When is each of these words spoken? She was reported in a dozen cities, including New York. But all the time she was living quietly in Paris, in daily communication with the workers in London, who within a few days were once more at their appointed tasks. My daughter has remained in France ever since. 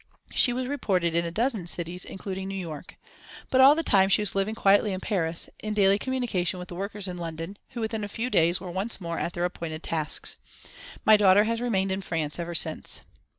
She 0.33 0.51
was 0.51 0.65
reported 0.65 1.13
in 1.13 1.25
a 1.25 1.29
dozen 1.31 1.67
cities, 1.67 2.05
including 2.05 2.47
New 2.47 2.55
York. 2.57 2.95
But 3.51 3.61
all 3.61 3.75
the 3.75 3.83
time 3.83 4.09
she 4.09 4.23
was 4.23 4.33
living 4.33 4.55
quietly 4.55 4.93
in 4.93 4.99
Paris, 4.99 5.47
in 5.59 5.75
daily 5.75 5.99
communication 5.99 6.57
with 6.57 6.69
the 6.69 6.75
workers 6.75 7.07
in 7.07 7.17
London, 7.17 7.55
who 7.73 7.81
within 7.81 8.03
a 8.03 8.07
few 8.07 8.31
days 8.31 8.59
were 8.59 8.71
once 8.71 8.99
more 8.99 9.19
at 9.19 9.33
their 9.33 9.45
appointed 9.45 9.83
tasks. 9.83 10.37
My 11.05 11.17
daughter 11.17 11.43
has 11.43 11.61
remained 11.61 11.91
in 11.91 12.01
France 12.01 12.39
ever 12.39 12.55
since. 12.55 13.01